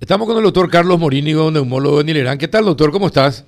[0.00, 2.38] Estamos con el doctor Carlos Morínigo, neumólogo de Nilerán.
[2.38, 2.90] ¿Qué tal, doctor?
[2.90, 3.44] ¿Cómo estás?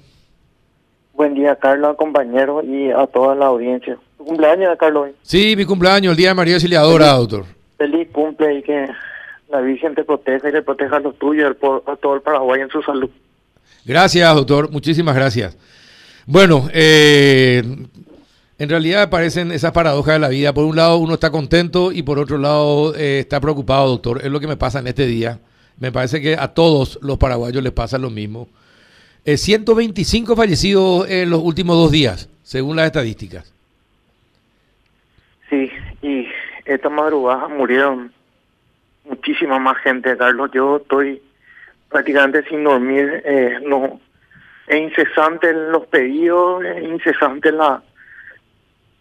[1.15, 3.97] Buen día, Carlos, compañeros y a toda la audiencia.
[4.19, 5.13] ¿Tu cumpleaños, Carlos?
[5.23, 7.47] Sí, mi cumpleaños, el día de María Auxiliadora, doctor.
[7.79, 8.87] Feliz cumple y que
[9.51, 11.57] la Virgen te proteja y le proteja a los tuyos,
[11.87, 13.09] a todo el Paraguay en su salud.
[13.87, 14.71] Gracias, doctor.
[14.71, 15.57] Muchísimas gracias.
[16.27, 17.63] Bueno, eh,
[18.59, 20.53] en realidad aparecen esas paradojas de la vida.
[20.53, 24.21] Por un lado uno está contento y por otro lado eh, está preocupado, doctor.
[24.23, 25.39] Es lo que me pasa en este día.
[25.83, 28.47] Me parece que a todos los paraguayos les pasa lo mismo.
[29.25, 33.53] 125 eh, fallecidos en los últimos dos días, según las estadísticas.
[35.51, 35.69] Sí,
[36.01, 36.29] y
[36.67, 38.13] esta madrugada murieron
[39.07, 40.53] muchísima más gente, Carlos.
[40.55, 41.21] Yo estoy
[41.89, 43.21] prácticamente sin dormir.
[43.25, 44.01] Eh, no,
[44.69, 47.83] es incesante los pedidos, es incesante la,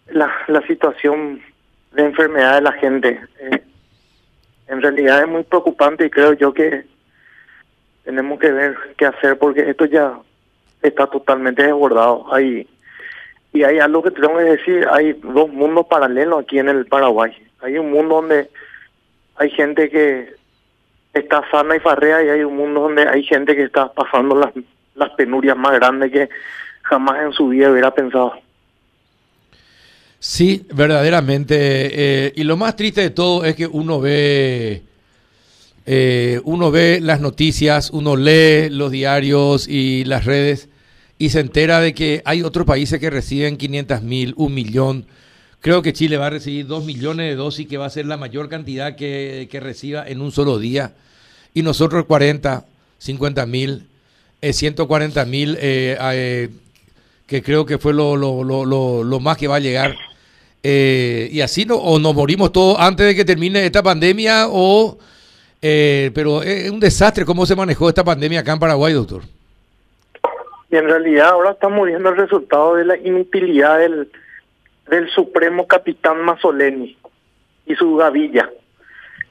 [0.07, 1.43] la, la situación
[1.91, 3.21] de enfermedad de la gente.
[3.39, 3.61] Eh,
[4.71, 6.85] en realidad es muy preocupante y creo yo que
[8.05, 10.17] tenemos que ver qué hacer porque esto ya
[10.81, 12.33] está totalmente desbordado.
[12.33, 12.69] Hay,
[13.51, 17.33] y hay algo que tengo que decir, hay dos mundos paralelos aquí en el Paraguay.
[17.59, 18.49] Hay un mundo donde
[19.35, 20.33] hay gente que
[21.13, 24.53] está sana y farrea y hay un mundo donde hay gente que está pasando las,
[24.95, 26.29] las penurias más grandes que
[26.83, 28.35] jamás en su vida hubiera pensado.
[30.23, 31.55] Sí, verdaderamente.
[31.57, 34.83] Eh, y lo más triste de todo es que uno ve,
[35.87, 40.69] eh, uno ve las noticias, uno lee los diarios y las redes
[41.17, 45.07] y se entera de que hay otros países que reciben 500 mil, un millón.
[45.59, 48.17] Creo que Chile va a recibir dos millones de dosis, que va a ser la
[48.17, 50.93] mayor cantidad que, reciba en un solo día.
[51.55, 52.63] Y nosotros 40,
[52.99, 53.87] 50 mil,
[54.39, 56.49] 140 mil, eh,
[57.25, 59.95] que creo que fue lo, lo, lo más que va a llegar
[60.63, 64.97] eh, y así no, o nos morimos todos antes de que termine esta pandemia, o
[65.61, 69.23] eh, pero es un desastre cómo se manejó esta pandemia acá en Paraguay, doctor.
[70.69, 74.09] Y en realidad ahora estamos viendo el resultado de la inutilidad del,
[74.87, 76.97] del supremo capitán Mazzoleni
[77.65, 78.49] y su gavilla.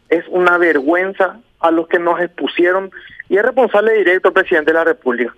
[0.08, 2.90] Es una vergüenza a los que nos expusieron
[3.28, 5.34] y es responsable directo el presidente de la República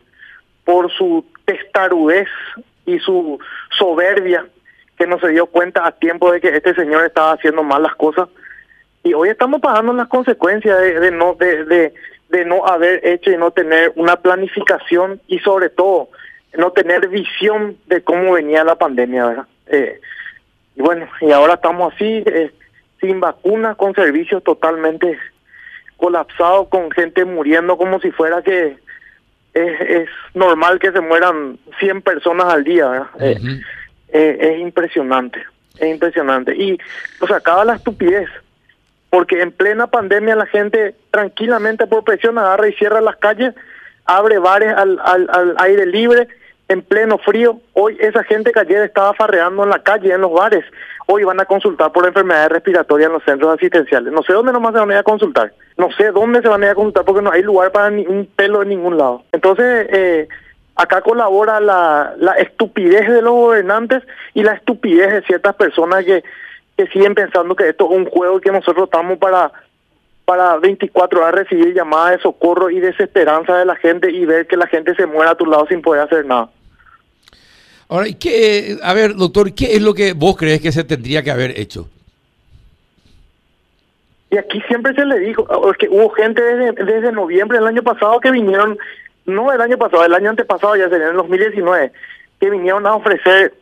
[0.64, 2.28] por su testarudez
[2.86, 3.38] y su
[3.76, 4.46] soberbia
[5.06, 8.28] no se dio cuenta a tiempo de que este señor estaba haciendo mal las cosas
[9.04, 11.92] y hoy estamos pagando las consecuencias de, no de,
[12.28, 16.08] de, no haber hecho y no tener una planificación y sobre todo
[16.54, 19.46] no tener visión de cómo venía la pandemia, ¿verdad?
[19.66, 20.00] Eh,
[20.76, 22.52] y bueno, y ahora estamos así, eh,
[23.00, 25.18] sin vacunas, con servicios totalmente
[25.96, 28.76] colapsados, con gente muriendo como si fuera que
[29.54, 33.10] es, normal que se mueran 100 personas al día, ¿verdad?
[34.12, 35.42] Eh, es impresionante,
[35.78, 36.54] es impresionante.
[36.54, 36.78] Y
[37.20, 38.28] nos acaba la estupidez,
[39.10, 43.54] porque en plena pandemia la gente tranquilamente por presión agarra y cierra las calles,
[44.04, 46.28] abre bares al, al, aire libre,
[46.68, 47.60] en pleno frío.
[47.72, 50.64] Hoy esa gente que ayer estaba farreando en la calle, en los bares,
[51.06, 54.12] hoy van a consultar por enfermedades respiratorias en los centros asistenciales.
[54.12, 55.52] No sé dónde nomás se van a ir a consultar.
[55.76, 58.06] No sé dónde se van a ir a consultar porque no hay lugar para ni
[58.06, 59.24] un pelo en ningún lado.
[59.32, 60.28] Entonces, eh,
[60.74, 64.02] Acá colabora la, la estupidez de los gobernantes
[64.34, 66.24] y la estupidez de ciertas personas que,
[66.76, 69.52] que siguen pensando que esto es un juego y que nosotros estamos para
[70.24, 74.56] para 24 horas recibir llamadas de socorro y desesperanza de la gente y ver que
[74.56, 76.48] la gente se muera a tu lado sin poder hacer nada.
[77.88, 81.30] Ahora, ¿qué, a ver, doctor, ¿qué es lo que vos crees que se tendría que
[81.30, 81.88] haber hecho?
[84.30, 85.46] Y aquí siempre se le dijo,
[85.78, 88.78] que hubo gente desde, desde noviembre del año pasado que vinieron
[89.26, 91.92] no el año pasado, el año antepasado, ya sería en el 2019,
[92.40, 93.54] que vinieron a ofrecer,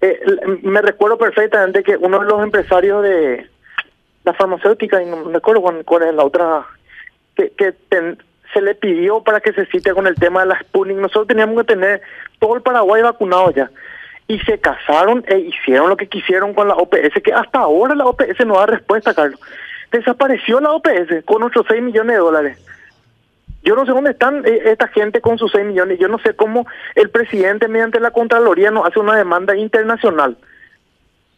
[0.00, 0.20] eh,
[0.62, 3.48] me recuerdo perfectamente que uno de los empresarios de
[4.24, 6.66] la farmacéutica, y no me acuerdo cuál, es la otra,
[7.36, 7.74] que, que
[8.54, 10.96] se le pidió para que se cite con el tema de la Sputnik.
[10.96, 12.02] Nosotros teníamos que tener
[12.38, 13.70] todo el Paraguay vacunado ya.
[14.26, 18.06] Y se casaron e hicieron lo que quisieron con la OPS, que hasta ahora la
[18.06, 19.38] OPS no da respuesta, Carlos.
[19.92, 22.58] Desapareció la OPS con otros 6 millones de dólares.
[23.64, 25.98] Yo no sé dónde están eh, esta gente con sus 6 millones.
[25.98, 30.36] Yo no sé cómo el presidente, mediante la Contraloría, no hace una demanda internacional.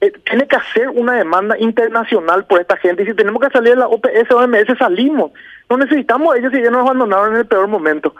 [0.00, 3.05] Eh, tiene que hacer una demanda internacional por esta gente.
[3.05, 5.31] Y si tenemos que salir de la OPS o OMS, salimos.
[5.70, 8.14] No necesitamos ellos si ya nos abandonaron en el peor momento.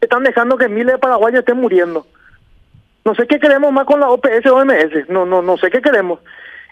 [0.00, 2.06] Están dejando que miles de paraguayos estén muriendo.
[3.04, 5.08] No sé qué queremos más con la OPS o OMS.
[5.08, 6.18] No, no, no sé qué queremos.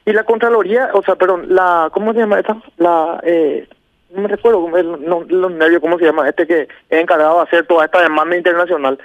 [0.04, 2.56] Y la Contraloría, o sea, perdón, la, ¿cómo se llama esta?
[2.76, 3.68] La, eh,
[4.10, 4.68] no me recuerdo
[4.98, 6.28] no, los nervios, ¿cómo se llama?
[6.28, 8.98] Este que es encargado de hacer toda esta demanda internacional.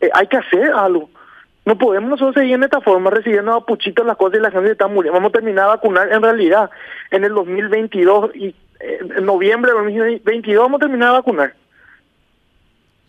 [0.00, 1.08] Eh, hay que hacer algo.
[1.64, 4.72] No podemos nosotros seguir en esta forma recibiendo a puchitos las cosas y la gente
[4.72, 5.16] está muriendo.
[5.16, 6.70] Vamos a terminar a vacunar en realidad
[7.10, 11.54] en el 2022 y eh, en noviembre del 2022 vamos a terminar a vacunar.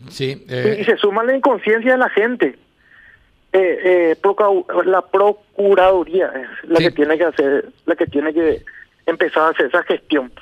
[0.08, 0.44] Sí.
[0.48, 0.78] Eh.
[0.80, 2.56] Y, se suma la inconsciencia de la gente.
[3.52, 4.16] Eh,
[4.84, 8.62] la procuraduría es la que tiene que hacer, la que tiene que
[9.06, 10.32] empezar a hacer esa gestión.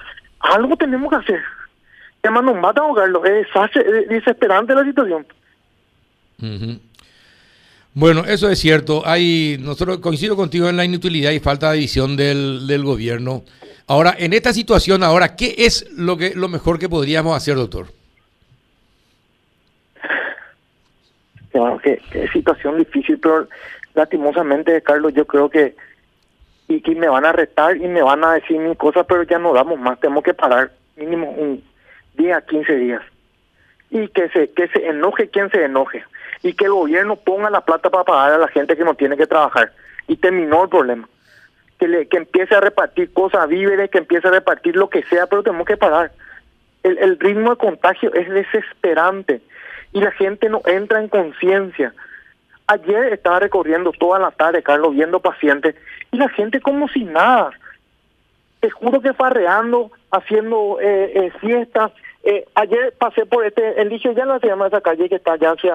[0.42, 1.40] Algo tenemos que hacer.
[2.22, 3.22] Además nos mata Carlos.
[3.24, 5.26] Es desesperante la situación.
[7.94, 9.02] Bueno, eso es cierto.
[9.04, 13.44] Hay, nosotros coincido contigo en la inutilidad y falta de visión del, del gobierno.
[13.86, 17.88] Ahora, en esta situación, ahora, ¿qué es lo que lo mejor que podríamos hacer, doctor?
[21.52, 22.00] Bueno, qué,
[22.32, 23.46] situación difícil, pero
[23.94, 25.74] lastimosamente, Carlos, yo creo que
[26.76, 29.38] y que me van a retar y me van a decir mil cosas, pero ya
[29.38, 31.62] no damos más, tenemos que parar mínimo un
[32.14, 33.02] día, 15 días.
[33.90, 36.02] Y que se que se enoje quien se enoje
[36.42, 39.16] y que el gobierno ponga la plata para pagar a la gente que no tiene
[39.16, 39.72] que trabajar.
[40.08, 41.08] Y terminó el problema.
[41.78, 45.26] Que, le, que empiece a repartir cosas, víveres, que empiece a repartir lo que sea,
[45.26, 46.12] pero tenemos que parar.
[46.82, 49.42] El, el ritmo de contagio es desesperante
[49.92, 51.92] y la gente no entra en conciencia.
[52.66, 55.74] Ayer estaba recorriendo toda la tarde, Carlos, viendo pacientes
[56.10, 57.50] y la gente como si nada.
[58.60, 61.92] Te juro que farreando, haciendo eh, eh, fiestas.
[62.22, 65.32] Eh, ayer pasé por este, el dicho ya no se llama esa calle que está
[65.32, 65.74] allá hacia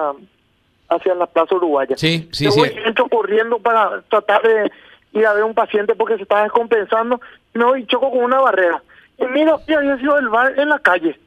[0.88, 1.96] hacia la Plaza Uruguaya.
[1.96, 2.62] Sí, sí, sí.
[2.84, 4.70] entro corriendo para tratar de
[5.12, 7.20] ir a ver un paciente porque se estaba descompensando
[7.54, 8.82] y me voy y choco con una barrera.
[9.18, 11.18] Y mira, y había sido el bar en la calle.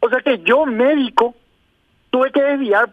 [0.00, 1.34] O sea que yo, médico,
[2.10, 2.90] tuve que desviar,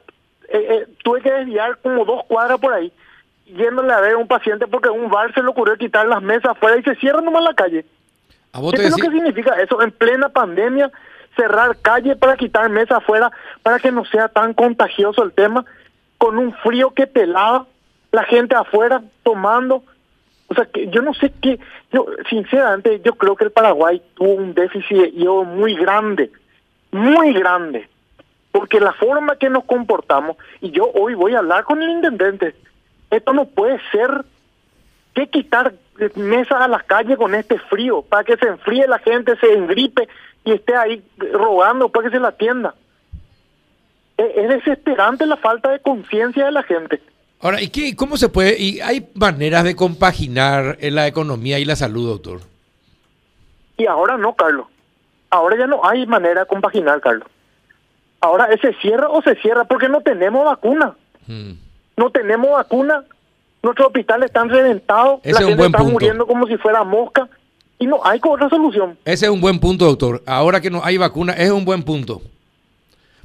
[0.50, 2.92] eh, eh, tuve que desviar como dos cuadras por ahí,
[3.45, 6.51] yéndole a ver a un paciente porque un bar se le ocurrió quitar las mesas
[6.51, 7.86] afuera y se cierra nomás la calle.
[8.72, 9.81] ¿Qué es lo que significa eso?
[9.81, 10.92] En plena pandemia,
[11.36, 13.31] cerrar calle para quitar mesa afuera
[13.63, 15.66] para que no sea tan contagioso el tema,
[16.18, 17.66] con un frío que pelaba,
[18.12, 19.84] la gente afuera tomando.
[20.48, 21.60] O sea, que yo no sé qué,
[21.92, 26.30] yo sinceramente yo creo que el Paraguay tuvo un déficit yo muy grande,
[26.92, 27.89] muy grande,
[28.53, 32.55] porque la forma que nos comportamos, y yo hoy voy a hablar con el intendente,
[33.09, 34.23] esto no puede ser
[35.15, 35.73] que quitar
[36.15, 40.07] mesas a las calles con este frío, para que se enfríe la gente, se engripe
[40.45, 42.75] y esté ahí rogando para que se la atienda.
[44.17, 47.01] Es, desesperante la falta de conciencia de la gente.
[47.41, 48.55] Ahora, ¿y qué, cómo se puede?
[48.59, 52.41] ¿Y hay maneras de compaginar en la economía y la salud, doctor?
[53.77, 54.67] Y ahora no, Carlos.
[55.31, 57.27] Ahora ya no hay manera de compaginar, Carlos.
[58.24, 60.96] Ahora se cierra o se cierra porque no tenemos vacuna.
[61.28, 61.56] Hmm.
[61.98, 63.04] No tenemos vacuna.
[63.62, 65.20] Nuestros hospitales están reventados.
[65.25, 67.28] la gente está muriendo como si fuera mosca
[67.80, 68.98] y no hay otra solución.
[69.04, 70.24] Ese es un buen punto, doctor.
[70.25, 72.22] Ahora que no hay vacuna, es un buen punto.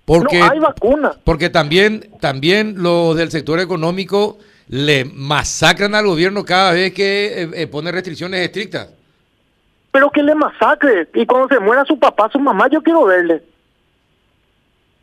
[0.05, 1.12] Porque, no hay vacuna.
[1.23, 4.37] Porque también, también los del sector económico
[4.67, 8.89] le masacran al gobierno cada vez que eh, eh, pone restricciones estrictas.
[9.93, 11.09] Pero que le masacre.
[11.15, 13.45] Y cuando se muera su papá, su mamá, yo quiero verle.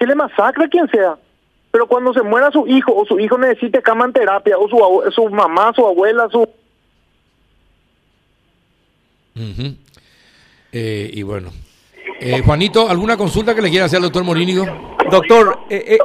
[0.06, 1.18] Que le masacre quien sea.
[1.72, 5.12] Pero cuando se muera su hijo o su hijo necesite cama en terapia o su,
[5.12, 6.48] su mamá, su abuela, su
[10.72, 11.52] eh, y bueno.
[12.20, 14.64] Eh, Juanito, ¿alguna consulta que le quiera hacer al doctor Morínigo?
[15.10, 15.98] Doctor, eh,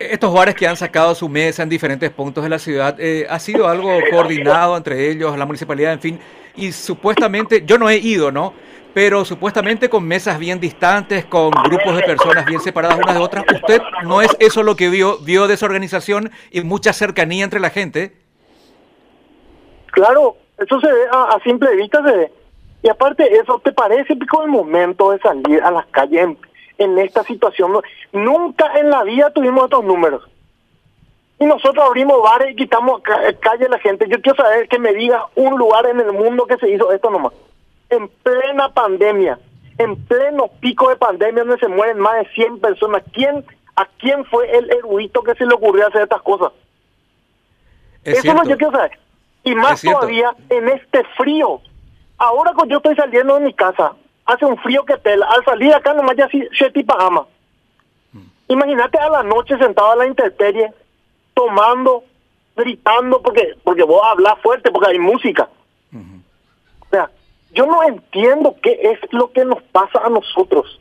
[0.00, 2.98] estos bares que han sacado su mesa en diferentes puntos de la ciudad,
[3.30, 6.18] ¿ha sido algo coordinado entre ellos, la municipalidad, en fin?
[6.56, 8.52] Y supuestamente, yo no he ido, ¿no?
[8.94, 13.44] Pero supuestamente con mesas bien distantes, con grupos de personas bien separadas unas de otras.
[13.52, 18.12] ¿Usted no es eso lo que vio, vio desorganización y mucha cercanía entre la gente?
[19.90, 22.32] Claro, eso se ve a, simple vista, se ve.
[22.84, 26.36] Y aparte eso, ¿te parece pico el momento de salir a las calles
[26.78, 27.72] en, esta situación?
[28.12, 30.22] Nunca en la vida tuvimos estos números.
[31.40, 33.02] Y nosotros abrimos bares y quitamos
[33.40, 34.06] calle a la gente.
[34.08, 37.10] Yo quiero saber que me diga un lugar en el mundo que se hizo esto
[37.10, 37.32] nomás.
[37.96, 39.38] En plena pandemia,
[39.78, 43.02] en pleno pico de pandemia donde se mueren más de 100 personas.
[43.12, 43.44] ¿Quién,
[43.76, 46.52] ¿A quién fue el erudito que se le ocurrió hacer estas cosas?
[48.04, 48.98] Eso es lo que yo quiero saber.
[49.44, 51.60] Y más todavía en este frío.
[52.18, 53.92] Ahora cuando yo estoy saliendo de mi casa,
[54.24, 55.26] hace un frío que tela.
[55.26, 57.26] Al salir acá nomás ya siete pajama.
[58.12, 58.18] Mm.
[58.48, 60.72] Imagínate a la noche sentado a la intemperie,
[61.34, 62.04] tomando,
[62.56, 65.48] gritando, porque porque vos hablas fuerte, porque hay música.
[67.54, 70.80] Yo no entiendo qué es lo que nos pasa a nosotros.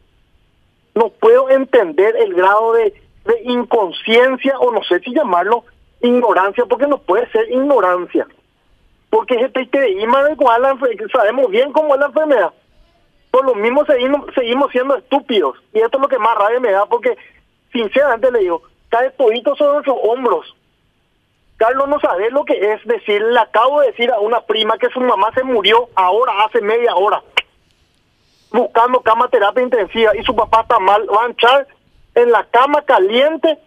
[0.95, 2.93] No puedo entender el grado de,
[3.25, 5.63] de inconsciencia, o no sé si llamarlo
[6.01, 8.27] ignorancia, porque no puede ser ignorancia
[9.13, 10.01] porque ese TTI
[10.31, 10.63] igual
[11.13, 12.51] sabemos bien cómo es la enfermedad.
[13.29, 15.55] Por lo mismo seguimos, seguimos siendo estúpidos.
[15.71, 17.15] Y esto es lo que más rabia me da, porque
[17.71, 20.55] sinceramente le digo, cae todito sobre nuestros hombros.
[21.63, 24.89] Carlos no sabe lo que es decir, le acabo de decir a una prima que
[24.89, 27.23] su mamá se murió ahora, hace media hora,
[28.51, 31.65] buscando cama terapia intensiva y su papá está mal, va a echar
[32.15, 33.57] en la cama caliente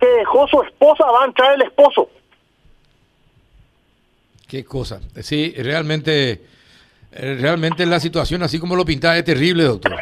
[0.00, 2.10] que dejó su esposa, va a entrar el esposo.
[4.48, 5.00] Qué cosa.
[5.22, 6.42] Sí, realmente,
[7.12, 9.94] eh, realmente la situación, así como lo pintaba, es terrible, doctor.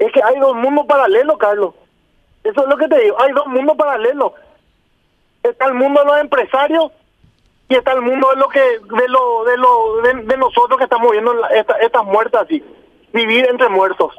[0.00, 1.72] Es que hay dos mundos paralelos, Carlos.
[2.42, 3.16] Eso es lo que te digo.
[3.20, 4.32] Hay dos mundos paralelos.
[5.50, 6.92] Está el mundo de los empresarios
[7.68, 11.10] y está el mundo de lo que de lo de lo de, nosotros que estamos
[11.10, 11.34] viendo
[11.80, 12.62] estas muertas así
[13.12, 14.12] vivir entre muertos.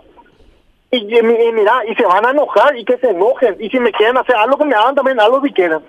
[0.89, 4.17] Y, mira y se van a enojar y que se enojen y si me quieren
[4.17, 5.79] hacer algo que me hagan también algo si quieren.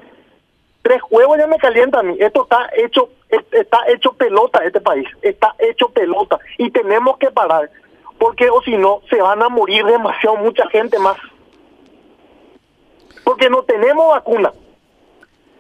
[0.83, 2.17] Tres huevos ya me calientan a mí.
[2.19, 3.11] Esto está hecho
[3.53, 7.71] está hecho pelota este país está hecho pelota y tenemos que parar
[8.19, 11.17] porque o si no se van a morir demasiado mucha gente más.
[13.23, 14.53] Porque no tenemos vacuna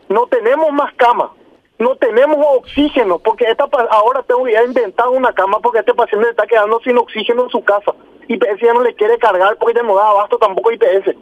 [0.08, 1.30] no tenemos más camas
[1.78, 6.46] no tenemos oxígeno, porque esta ahora tengo que inventar una cama porque este paciente está
[6.46, 7.94] quedando sin oxígeno en su casa.
[8.26, 11.14] IPS ya no le quiere cargar porque no da abasto tampoco IPS.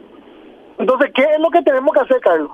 [0.79, 2.51] Entonces, ¿qué es lo que tenemos que hacer, Carlos?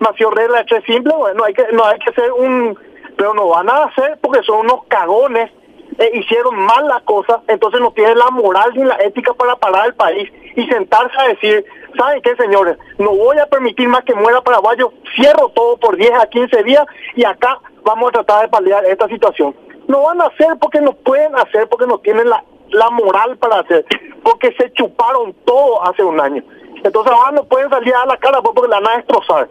[0.00, 2.78] Nació regla es simple, bueno, hay que, no hay que hacer un...
[3.16, 5.50] Pero no van a hacer porque son unos cagones,
[5.98, 9.86] eh, hicieron mal las cosas, entonces no tienen la moral ni la ética para parar
[9.86, 11.64] el país y sentarse a decir,
[11.96, 12.76] ¿saben qué, señores?
[12.98, 16.84] No voy a permitir más que muera Paraguayo, cierro todo por 10 a 15 días
[17.14, 19.54] y acá vamos a tratar de paliar esta situación.
[19.88, 23.60] No van a hacer porque no pueden hacer, porque no tienen la, la moral para
[23.60, 23.84] hacer,
[24.22, 26.42] porque se chuparon todo hace un año.
[26.82, 29.48] Entonces ahora no pueden salir a la cara porque la van a destrozar.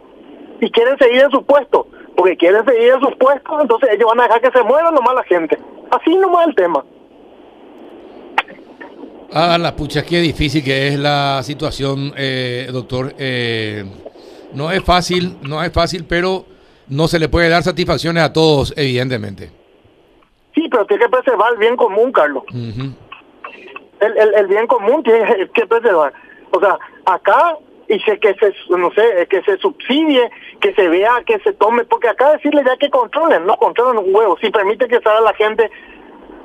[0.60, 1.86] Y quieren seguir en su puesto,
[2.16, 5.14] porque quieren seguir en sus puestos, entonces ellos van a dejar que se muera nomás
[5.14, 5.58] la gente.
[5.90, 6.84] Así nomás el tema.
[9.32, 13.14] Ah, la pucha, qué difícil que es la situación, eh, doctor.
[13.18, 13.84] Eh,
[14.54, 16.44] no es fácil, no es fácil, pero
[16.88, 19.50] no se le puede dar satisfacciones a todos, evidentemente.
[20.54, 22.44] Sí, pero tiene que preservar el bien común, Carlos.
[22.52, 22.96] el,
[24.00, 26.12] el, el, bien común tiene que preservar.
[26.52, 30.30] O sea, acá y sé que se, no sé, que se subsidie,
[30.60, 34.14] que se vea, que se tome, porque acá decirle ya que controlen, no controlen un
[34.14, 35.70] huevo, si permite que salga la gente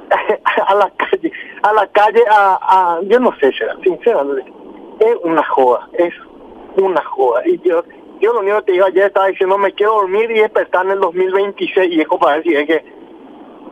[0.68, 1.32] a la calle,
[1.64, 3.52] a la calle, a, a yo no sé,
[3.84, 4.52] sinceramente,
[5.00, 6.14] es una joda, es
[6.78, 7.42] una joda.
[7.46, 7.84] Y yo,
[8.20, 10.94] yo lo único que te digo ayer estaba diciendo, me quiero dormir y despertar en
[10.94, 12.86] el 2026, y es para decir, es que,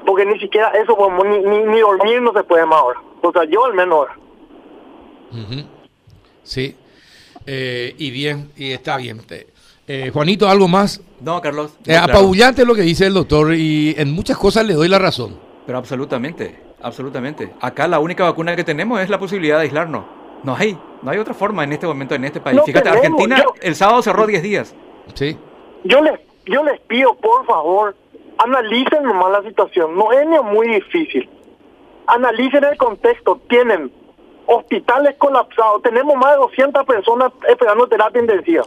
[0.05, 3.01] porque ni siquiera eso, ni, ni, dormir no se puede más ahora.
[3.22, 4.15] O sea, yo al menos ahora.
[6.43, 6.75] Sí,
[7.46, 9.22] eh, y bien, y está bien.
[9.88, 11.01] Eh, Juanito, ¿algo más?
[11.22, 11.74] No, Carlos.
[11.86, 15.38] Eh, apabullante lo que dice el doctor y en muchas cosas le doy la razón.
[15.65, 17.53] Pero absolutamente, absolutamente.
[17.62, 20.05] Acá la única vacuna que tenemos es la posibilidad de aislarnos.
[20.43, 22.62] No hay, no hay otra forma en este momento en este país.
[22.65, 24.75] Fíjate, Argentina el sábado cerró 10 días.
[25.13, 25.38] Sí.
[25.83, 27.95] Yo les, yo les pido, por favor,
[28.38, 29.95] analicen nomás la situación.
[29.95, 31.29] No es ni muy difícil.
[32.07, 33.39] Analicen el contexto.
[33.50, 33.91] Tienen
[34.45, 35.81] hospitales colapsados.
[35.81, 38.63] Tenemos más de 200 personas esperando terapia intensiva.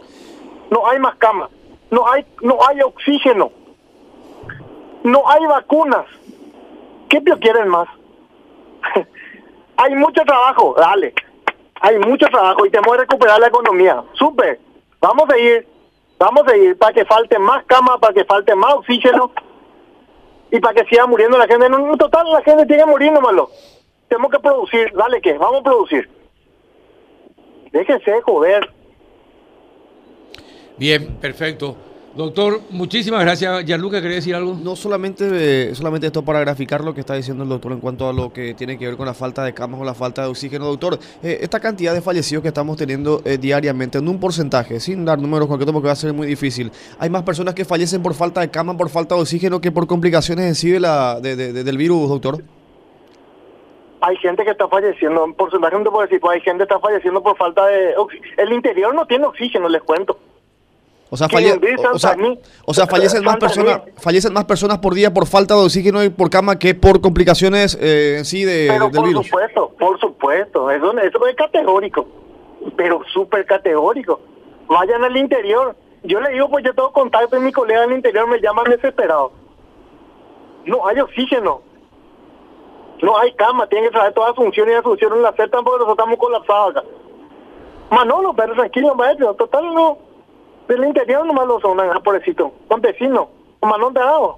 [0.69, 1.49] No hay más camas.
[1.91, 3.51] No hay, no hay oxígeno.
[5.03, 6.05] No hay vacunas.
[7.09, 7.87] ¿Qué quieren más?
[9.77, 11.13] Hay mucho trabajo, dale.
[11.81, 14.03] Hay mucho trabajo y tenemos que recuperar la economía.
[14.13, 14.59] Súper.
[15.01, 15.67] Vamos a ir,
[16.17, 19.31] vamos a ir para que falte más cama, para que falte más oxígeno
[20.51, 21.65] y para que siga muriendo la gente.
[21.65, 23.49] En total, la gente que morir nomás.
[24.07, 26.09] Tenemos que producir, dale que, vamos a producir.
[27.71, 28.73] Déjense de joder.
[30.77, 31.75] Bien, perfecto.
[32.15, 33.65] Doctor, muchísimas gracias.
[33.65, 34.53] Gianluca, ¿quería decir algo?
[34.53, 38.07] No, solamente, eh, solamente esto para graficar lo que está diciendo el doctor en cuanto
[38.07, 40.27] a lo que tiene que ver con la falta de camas o la falta de
[40.27, 40.65] oxígeno.
[40.65, 45.03] Doctor, eh, esta cantidad de fallecidos que estamos teniendo eh, diariamente, en un porcentaje, sin
[45.05, 48.13] dar números concretos porque va a ser muy difícil, hay más personas que fallecen por
[48.13, 51.35] falta de cama, por falta de oxígeno, que por complicaciones en sí de la, de,
[51.35, 52.43] del virus, doctor.
[54.01, 56.73] Hay gente que está falleciendo, en porcentaje no te puedo decir, pues hay gente que
[56.73, 58.33] está falleciendo por falta de oxígeno.
[58.37, 60.19] El interior no tiene oxígeno, les cuento.
[61.13, 61.27] O sea,
[62.65, 66.09] o sea, fallecen más personas, fallecen más personas por día por falta de oxígeno y
[66.09, 70.71] por cama que por complicaciones eh, en sí de, pero del por supuesto, por supuesto,
[70.71, 72.07] eso, eso es categórico,
[72.75, 74.21] pero súper categórico.
[74.67, 75.75] Vayan al interior.
[76.01, 79.33] Yo le digo, pues yo tengo contacto y mi colega el interior me llaman desesperado.
[80.65, 81.61] No hay oxígeno.
[83.03, 85.77] No hay cama, tienen que traer todas las funciones y las funciones la aceptan porque
[85.77, 86.83] nosotros estamos colapsados acá.
[87.91, 90.12] Manolo, pero tranquilo, maestro, total no
[90.67, 92.53] del interior nomás lo son, pobrecito.
[92.69, 93.27] Son vecinos,
[93.61, 94.37] manón de agua.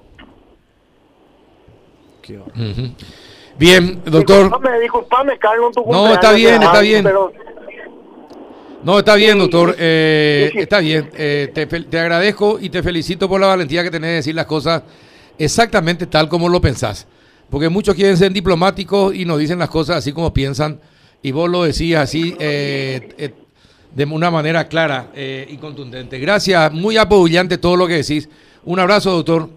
[3.57, 4.51] Bien, doctor.
[4.81, 7.07] Disculpame, Carlos, tu No, está bien, está bien.
[8.83, 9.75] No, está bien, doctor.
[9.79, 11.09] Eh, está bien.
[11.15, 14.45] Eh, te, te, agradezco y te felicito por la valentía que tenés de decir las
[14.45, 14.83] cosas
[15.37, 17.07] exactamente tal como lo pensás.
[17.49, 20.79] Porque muchos quieren ser diplomáticos y nos dicen las cosas así como piensan.
[21.21, 23.33] Y vos lo decís así, eh,
[23.95, 26.19] de una manera clara eh, y contundente.
[26.19, 28.29] Gracias, muy apabullante todo lo que decís.
[28.65, 29.49] Un abrazo, doctor.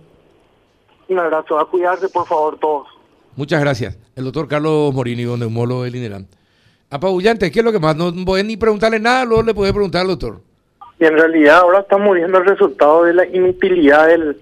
[1.09, 2.88] Un abrazo, a cuidarse por favor todos.
[3.35, 3.99] Muchas gracias.
[4.14, 6.26] El doctor Carlos Morini, neumólogo del INERAM.
[6.90, 7.97] Apabullante, ¿qué es lo que más?
[7.97, 10.40] No podés ni preguntarle nada, luego le podés preguntar al doctor.
[11.00, 14.40] Y en realidad ahora estamos viendo el resultado de la inutilidad del,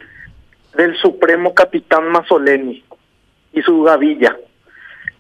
[0.76, 2.84] del Supremo Capitán Mazzoleni
[3.52, 4.36] y su gavilla.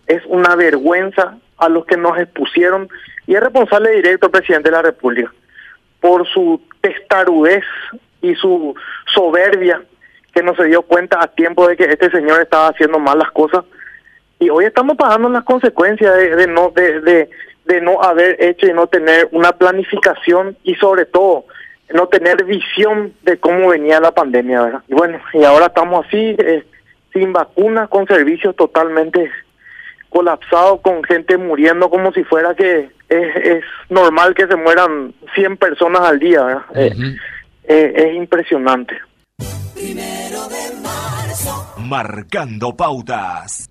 [0.06, 2.88] Es una vergüenza a los que nos expusieron
[3.26, 5.32] y es responsable directo el presidente de la República
[6.00, 7.64] por su testarudez
[8.22, 8.74] y su
[9.12, 9.82] soberbia
[10.32, 13.30] que no se dio cuenta a tiempo de que este señor estaba haciendo mal las
[13.30, 13.64] cosas
[14.38, 17.28] y hoy estamos pagando las consecuencias de, no de,
[17.64, 21.46] de, no haber hecho y no tener una planificación y sobre todo
[21.92, 24.82] no tener visión de cómo venía la pandemia ¿verdad?
[24.88, 26.64] y bueno y ahora estamos así eh,
[27.12, 29.30] sin vacunas con servicios totalmente
[30.10, 35.56] colapsado con gente muriendo como si fuera que es, es normal que se mueran 100
[35.56, 36.42] personas al día.
[36.42, 36.64] ¿verdad?
[36.74, 37.16] eh,
[37.64, 38.98] eh, es impresionante.
[41.78, 43.64] Marcando pautas.